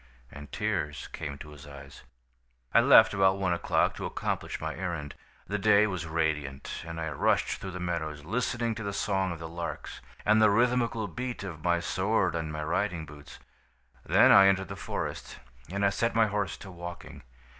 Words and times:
"And 0.31 0.51
tears 0.51 1.07
came 1.11 1.37
to 1.37 1.51
his 1.51 1.67
eyes. 1.67 2.01
"I 2.73 2.81
left 2.81 3.13
about 3.13 3.37
one 3.37 3.53
o'clock 3.53 3.93
to 3.97 4.05
accomplish 4.07 4.59
my 4.59 4.75
errand. 4.75 5.13
"The 5.45 5.59
day 5.59 5.85
was 5.85 6.07
radiant, 6.07 6.83
and 6.87 6.99
I 6.99 7.09
rushed 7.11 7.61
through 7.61 7.69
the 7.69 7.79
meadows, 7.79 8.25
listening 8.25 8.73
to 8.73 8.83
the 8.83 8.93
song 8.93 9.31
of 9.31 9.37
the 9.37 9.47
larks, 9.47 10.01
and 10.25 10.41
the 10.41 10.49
rhythmical 10.49 11.07
beat 11.07 11.43
of 11.43 11.63
my 11.63 11.79
sword 11.81 12.35
on 12.35 12.51
my 12.51 12.63
riding 12.63 13.05
boots. 13.05 13.37
"Then 14.03 14.31
I 14.31 14.47
entered 14.47 14.69
the 14.69 14.75
forest, 14.75 15.37
and 15.71 15.85
I 15.85 15.91
set 15.91 16.15
my 16.15 16.25
horse 16.25 16.57
to 16.57 16.71
walking. 16.71 17.21